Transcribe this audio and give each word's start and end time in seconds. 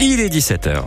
Il 0.00 0.18
est 0.20 0.30
17h. 0.30 0.82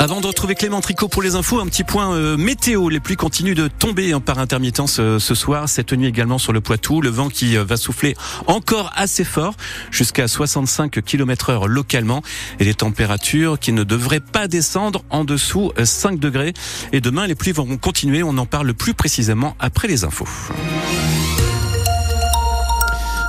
Avant 0.00 0.20
de 0.20 0.26
retrouver 0.26 0.56
Clément 0.56 0.80
Tricot 0.80 1.06
pour 1.06 1.22
les 1.22 1.36
infos, 1.36 1.60
un 1.60 1.66
petit 1.66 1.84
point 1.84 2.12
euh, 2.12 2.36
météo. 2.36 2.88
Les 2.88 2.98
pluies 2.98 3.14
continuent 3.14 3.54
de 3.54 3.68
tomber 3.68 4.12
hein, 4.12 4.18
par 4.18 4.40
intermittence 4.40 4.98
euh, 4.98 5.20
ce 5.20 5.36
soir. 5.36 5.68
Cette 5.68 5.92
nuit 5.92 6.08
également 6.08 6.38
sur 6.38 6.52
le 6.52 6.60
Poitou. 6.60 7.00
Le 7.00 7.10
vent 7.10 7.28
qui 7.28 7.56
euh, 7.56 7.62
va 7.62 7.76
souffler 7.76 8.16
encore 8.48 8.90
assez 8.96 9.22
fort, 9.22 9.54
jusqu'à 9.92 10.26
65 10.26 11.00
km 11.02 11.50
heure 11.50 11.68
localement. 11.68 12.22
Et 12.58 12.64
les 12.64 12.74
températures 12.74 13.60
qui 13.60 13.70
ne 13.70 13.84
devraient 13.84 14.18
pas 14.18 14.48
descendre 14.48 15.04
en 15.10 15.22
dessous 15.22 15.70
5 15.80 16.18
degrés. 16.18 16.54
Et 16.92 17.00
demain, 17.00 17.28
les 17.28 17.36
pluies 17.36 17.52
vont 17.52 17.76
continuer. 17.76 18.24
On 18.24 18.36
en 18.36 18.46
parle 18.46 18.74
plus 18.74 18.94
précisément 18.94 19.54
après 19.60 19.86
les 19.86 20.02
infos. 20.02 20.26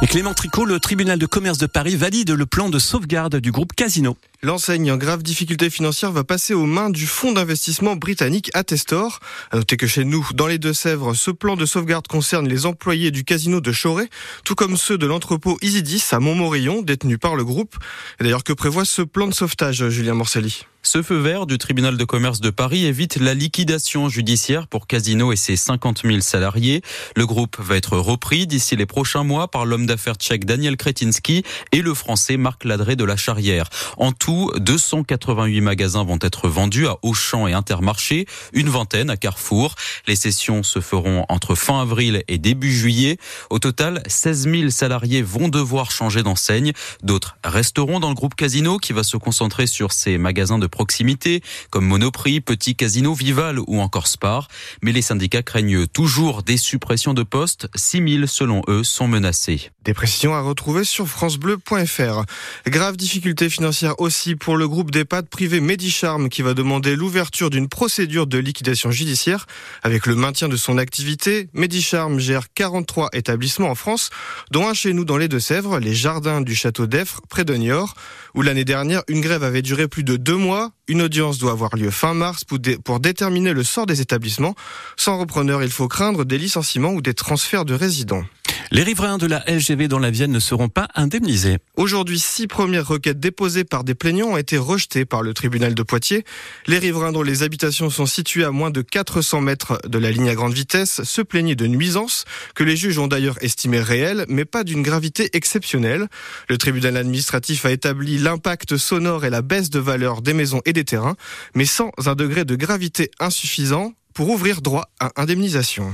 Et 0.02 0.08
Clément 0.08 0.34
Tricot, 0.34 0.64
le 0.64 0.80
tribunal 0.80 1.20
de 1.20 1.26
commerce 1.26 1.58
de 1.58 1.66
Paris 1.66 1.98
valide 1.98 2.32
le 2.32 2.46
plan 2.46 2.70
de 2.70 2.80
sauvegarde 2.80 3.36
du 3.36 3.52
groupe 3.52 3.74
Casino. 3.74 4.16
L'enseigne 4.42 4.90
en 4.90 4.96
grave 4.96 5.22
difficulté 5.22 5.70
financière 5.70 6.14
va 6.14 6.24
passer 6.24 6.54
aux 6.54 6.66
mains 6.66 6.90
du 6.90 7.08
fonds 7.08 7.34
d'investissement 7.34 7.98
britannique 7.98 8.50
Attestor. 8.54 9.20
À 9.52 9.58
noter 9.58 9.76
que 9.76 9.86
chez 9.86 10.06
nous, 10.06 10.26
dans 10.34 10.48
les 10.48 10.58
Deux-Sèvres, 10.58 11.14
ce 11.14 11.30
plan 11.30 11.58
de 11.58 11.66
sauvegarde 11.66 12.08
concerne 12.08 12.48
les 12.48 12.66
employés 12.66 13.12
du 13.12 13.26
casino 13.26 13.60
de 13.60 13.74
Choré, 13.74 14.10
tout 14.46 14.56
comme 14.56 14.78
ceux 14.78 14.98
de 14.98 15.06
l'entrepôt 15.06 15.58
Isidis 15.62 16.06
à 16.12 16.22
Montmorillon, 16.22 16.82
détenu 16.84 17.18
par 17.18 17.36
le 17.36 17.44
groupe. 17.44 17.76
D'ailleurs, 18.22 18.46
que 18.46 18.54
prévoit 18.54 18.86
ce 18.86 19.02
plan 19.02 19.28
de 19.28 19.34
sauvetage, 19.34 19.90
Julien 19.90 20.14
Morcelli? 20.14 20.64
Ce 20.82 21.02
feu 21.02 21.18
vert 21.18 21.46
du 21.46 21.58
tribunal 21.58 21.98
de 21.98 22.04
commerce 22.06 22.40
de 22.40 22.50
Paris 22.50 22.86
évite 22.86 23.18
la 23.18 23.34
liquidation 23.34 24.08
judiciaire 24.08 24.66
pour 24.66 24.88
Casino 24.88 25.34
et 25.34 25.36
ses 25.36 25.58
50 25.58 26.04
000 26.06 26.22
salariés. 26.22 26.82
Le 27.18 27.28
groupe 27.28 27.58
va 27.60 27.76
être 27.76 27.98
repris 27.98 28.48
d'ici 28.48 28.78
les 28.78 28.86
prochains 28.86 29.26
mois 29.26 29.52
par 29.52 29.66
l'homme 29.66 29.86
d'affaires 29.86 30.16
tchèque 30.16 30.46
Daniel 30.46 30.78
Kretinsky 30.78 31.44
et 31.74 31.82
le 31.82 31.94
français 31.94 32.38
Marc 32.38 32.64
Ladré 32.64 32.96
de 32.96 33.04
la 33.04 33.18
Charrière. 33.18 33.70
En 33.98 34.14
tout, 34.14 34.29
288 34.30 35.62
magasins 35.62 36.04
vont 36.04 36.20
être 36.22 36.50
vendus 36.50 36.88
à 36.88 36.98
Auchan 37.02 37.48
et 37.48 37.54
Intermarché, 37.54 38.28
une 38.54 38.70
vingtaine 38.70 39.10
à 39.10 39.18
Carrefour. 39.18 39.76
Les 40.08 40.16
sessions 40.16 40.62
se 40.62 40.82
feront 40.82 41.26
entre 41.30 41.56
fin 41.56 41.82
avril 41.82 42.24
et 42.28 42.38
début 42.38 42.72
juillet. 42.72 43.18
Au 43.50 43.60
total, 43.60 44.04
16 44.08 44.50
000 44.50 44.70
salariés 44.70 45.22
vont 45.22 45.48
devoir 45.48 45.92
changer 45.92 46.22
d'enseigne. 46.22 46.74
D'autres 47.02 47.38
resteront 47.44 48.00
dans 48.00 48.10
le 48.10 48.16
groupe 48.16 48.36
Casino 48.36 48.78
qui 48.78 48.94
va 48.94 49.04
se 49.04 49.18
concentrer 49.18 49.66
sur 49.66 49.92
ses 49.92 50.18
magasins 50.18 50.60
de 50.60 50.68
proximité, 50.68 51.42
comme 51.72 51.86
Monoprix, 51.86 52.42
Petit 52.42 52.76
Casino, 52.76 53.14
Vival 53.14 53.60
ou 53.66 53.82
encore 53.82 54.08
Spar. 54.08 54.48
Mais 54.84 54.92
les 54.92 55.02
syndicats 55.02 55.44
craignent 55.44 55.88
toujours 55.88 56.44
des 56.44 56.58
suppressions 56.58 57.14
de 57.14 57.24
postes. 57.24 57.68
6000, 57.74 58.28
selon 58.28 58.62
eux, 58.68 58.84
sont 58.84 59.08
menacés. 59.08 59.72
Des 59.86 59.94
précisions 59.94 60.36
à 60.36 60.42
retrouver 60.42 60.84
sur 60.84 61.08
francebleu.fr. 61.08 62.26
Grave 62.68 62.98
difficulté 62.98 63.50
financière 63.50 64.00
aussi 64.00 64.19
pour 64.40 64.58
le 64.58 64.68
groupe 64.68 64.92
d'EHPAD 64.92 65.30
privé 65.30 65.62
Medicharm 65.62 66.28
qui 66.28 66.42
va 66.42 66.54
demander 66.54 66.96
l'ouverture 66.96 67.50
d'une 67.50 67.70
procédure 67.70 68.28
de 68.28 68.38
liquidation 68.38 68.92
judiciaire. 68.92 69.46
Avec 69.82 70.06
le 70.06 70.16
maintien 70.16 70.50
de 70.50 70.58
son 70.58 70.78
activité, 70.78 71.50
Medicharm 71.54 72.20
gère 72.20 72.52
43 72.54 73.10
établissements 73.14 73.70
en 73.70 73.76
France, 73.76 74.10
dont 74.52 74.68
un 74.68 74.74
chez 74.74 74.92
nous 74.94 75.06
dans 75.06 75.18
les 75.18 75.30
Deux-Sèvres, 75.30 75.80
les 75.80 75.94
jardins 75.94 76.42
du 76.42 76.54
château 76.54 76.86
d'Effre, 76.86 77.22
près 77.30 77.46
de 77.46 77.56
Niort, 77.56 77.94
où 78.36 78.42
l'année 78.42 78.66
dernière, 78.66 79.04
une 79.08 79.22
grève 79.22 79.44
avait 79.44 79.62
duré 79.62 79.88
plus 79.88 80.04
de 80.04 80.18
deux 80.18 80.36
mois 80.36 80.72
une 80.90 81.04
audience 81.04 81.38
doit 81.38 81.52
avoir 81.52 81.76
lieu 81.76 81.92
fin 81.92 82.16
mars 82.16 82.44
pour, 82.44 83.00
déterminer 83.00 83.54
le 83.54 83.64
sort 83.64 83.86
des 83.86 84.02
établissements. 84.02 84.56
Sans 84.98 85.20
repreneur, 85.20 85.62
il 85.62 85.70
faut 85.70 85.88
craindre 85.88 86.26
des 86.26 86.40
licenciements 86.40 86.94
ou 86.94 87.02
des 87.02 87.14
transferts 87.14 87.64
de 87.64 87.76
résidents. 87.76 88.24
Les 88.72 88.84
riverains 88.84 89.18
de 89.18 89.26
la 89.26 89.44
LGV 89.48 89.88
dans 89.88 89.98
la 89.98 90.12
Vienne 90.12 90.32
ne 90.32 90.40
seront 90.40 90.70
pas 90.70 90.90
indemnisés. 90.94 91.58
Aujourd'hui, 91.76 92.20
six 92.20 92.46
premières 92.46 92.88
requêtes 92.88 93.20
déposées 93.20 93.64
par 93.64 93.84
des 93.84 93.96
plaignants 93.96 94.28
ont 94.28 94.38
été 94.38 94.60
rejetées 94.60 95.06
par 95.06 95.24
le 95.24 95.34
tribunal 95.34 95.74
de 95.74 95.82
Poitiers. 95.82 96.24
Les 96.68 96.78
riverains 96.78 97.12
dont 97.12 97.24
les 97.24 97.42
habitations 97.42 97.90
sont 97.90 98.06
situées 98.06 98.44
à 98.44 98.52
moins 98.52 98.70
de 98.70 98.84
400 98.84 99.42
mètres 99.42 99.80
de 99.88 99.98
la 99.98 100.12
ligne 100.12 100.30
à 100.30 100.36
grande 100.36 100.54
vitesse 100.54 101.02
se 101.02 101.22
plaignaient 101.24 101.56
de 101.56 101.66
nuisances 101.66 102.26
que 102.54 102.64
les 102.64 102.78
juges 102.78 103.00
ont 103.00 103.08
d'ailleurs 103.08 103.44
estimées 103.44 103.82
réelles, 103.82 104.26
mais 104.30 104.46
pas 104.46 104.64
d'une 104.64 104.84
gravité 104.84 105.32
exceptionnelle. 105.34 106.08
Le 106.48 106.60
tribunal 106.60 106.96
administratif 106.96 107.66
a 107.66 107.72
établi 107.72 108.20
l'impact 108.20 108.78
sonore 108.78 109.26
et 109.26 109.32
la 109.32 109.42
baisse 109.42 109.72
de 109.72 109.80
valeur 109.80 110.22
des 110.22 110.34
maisons 110.34 110.62
et 110.66 110.74
des 110.74 110.84
terrains, 110.84 111.16
mais 111.56 111.66
sans 111.66 111.90
un 112.06 112.14
degré 112.14 112.46
de 112.46 112.56
gravité 112.56 113.10
insuffisant 113.20 113.94
pour 114.14 114.30
ouvrir 114.30 114.62
droit 114.62 114.92
à 115.00 115.12
indemnisation. 115.16 115.92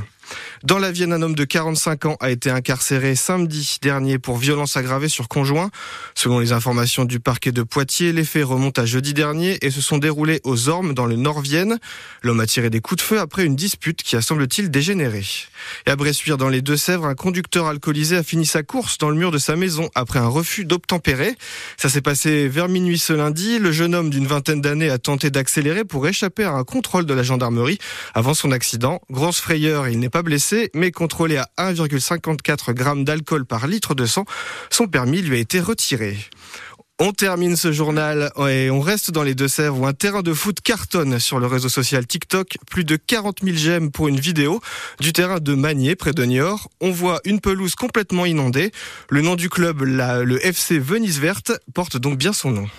Dans 0.63 0.80
la 0.80 0.91
Vienne, 0.91 1.13
un 1.13 1.22
homme 1.22 1.36
de 1.36 1.44
45 1.44 2.06
ans 2.06 2.18
a 2.19 2.31
été 2.31 2.50
incarcéré 2.50 3.16
samedi 3.16 3.78
dernier 3.81 4.18
pour 4.18 4.38
violence 4.38 4.78
aggravée 4.78 5.09
sur 5.09 5.28
conjoint. 5.28 5.69
Selon 6.16 6.40
les 6.40 6.52
informations 6.52 7.06
du 7.06 7.19
parquet 7.19 7.52
de 7.52 7.63
Poitiers, 7.63 8.13
les 8.13 8.24
faits 8.24 8.46
remontent 8.46 8.81
à 8.81 8.85
jeudi 8.85 9.14
dernier 9.14 9.58
et 9.62 9.72
se 9.72 9.81
sont 9.81 9.97
déroulés 9.97 10.41
aux 10.44 10.69
Ormes 10.69 10.94
dans 10.94 11.06
le 11.06 11.16
Nord-Vienne. 11.16 11.80
L'homme 12.24 12.40
a 12.40 12.47
tiré 12.47 12.69
des 12.69 12.81
coups 12.81 13.02
de 13.02 13.06
feu 13.06 13.19
après 13.19 13.46
une 13.46 13.56
dispute 13.56 14.02
qui 14.02 14.16
a 14.16 14.22
semble-t-il 14.22 14.72
dégénéré. 14.72 15.24
Et 15.85 15.91
à 15.91 15.96
Bressuire, 15.96 16.38
dans 16.38 16.50
les 16.50 16.62
Deux-Sèvres, 16.62 17.06
un 17.06 17.16
conducteur 17.16 17.68
alcoolisé 17.68 18.18
a 18.18 18.24
fini 18.24 18.46
sa 18.46 18.64
course 18.64 18.97
dans 18.97 19.09
le 19.09 19.16
mur 19.16 19.31
de 19.31 19.38
sa 19.38 19.56
maison 19.56 19.90
après 19.96 20.19
un 20.19 20.28
refus 20.28 20.66
d'obtempérer. 20.66 21.35
Ça 21.78 21.90
s'est 21.90 22.02
passé 22.02 22.47
vers 22.47 22.69
minuit 22.69 23.00
ce 23.00 23.14
lundi. 23.14 23.59
Le 23.59 23.72
jeune 23.72 23.94
homme 23.94 24.09
d'une 24.09 24.28
vingtaine 24.28 24.62
d'années 24.62 24.90
a 24.90 24.97
tenté 24.97 25.30
d'accélérer 25.30 25.85
pour 25.85 26.08
échapper 26.08 26.44
à 26.44 26.53
un 26.53 26.64
contrôle 26.64 27.06
de 27.06 27.14
la 27.14 27.24
gendarmerie 27.24 27.78
avant 28.14 28.34
son 28.34 28.52
accident. 28.52 29.02
Grosse 29.09 29.40
frayeur, 29.40 29.88
il 29.88 30.00
n'est 30.00 30.09
pas 30.16 30.24
blessé, 30.24 30.72
mais 30.74 30.92
contrôlé 30.92 31.36
à 31.36 31.50
1,54 31.58 32.78
g 32.78 33.03
d'alcool 33.03 33.46
par 33.46 33.68
litre 33.68 33.96
de 33.96 34.06
sang. 34.06 34.24
Son 34.70 34.88
permis 34.88 35.22
lui 35.22 35.36
a 35.36 35.40
été 35.40 35.59
retiré. 35.59 36.16
On 37.00 37.12
termine 37.12 37.58
ce 37.58 37.74
journal 37.74 38.31
et 38.48 38.70
on 38.70 38.80
reste 38.80 39.12
dans 39.12 39.24
les 39.24 39.36
Deux-Sèvres 39.36 39.78
où 39.78 39.86
un 39.86 39.92
terrain 39.92 40.22
de 40.22 40.34
foot 40.34 40.62
cartonne 40.62 41.20
sur 41.20 41.42
le 41.42 41.48
réseau 41.48 41.68
social 41.68 42.08
TikTok. 42.08 42.56
Plus 42.72 42.86
de 42.86 42.96
40 42.96 43.40
000 43.44 43.58
j'aime 43.58 43.92
pour 43.92 44.08
une 44.08 44.18
vidéo 44.18 44.62
du 45.02 45.12
terrain 45.12 45.42
de 45.42 45.53
Magné 45.53 45.98
près 45.98 46.14
de 46.14 46.24
Niort. 46.24 46.70
On 46.80 46.92
voit 46.92 47.20
une 47.26 47.42
pelouse 47.42 47.76
complètement 47.76 48.26
inondée. 48.26 48.72
Le 49.09 49.22
nom 49.22 49.36
du 49.36 49.50
club, 49.50 49.82
le 49.82 50.46
FC 50.46 50.80
Venise 50.80 51.20
Verte, 51.20 51.52
porte 51.74 51.97
donc 51.97 52.18
bien 52.18 52.32
son 52.32 52.52
nom. 52.52 52.70